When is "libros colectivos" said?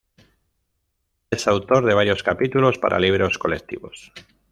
2.97-4.11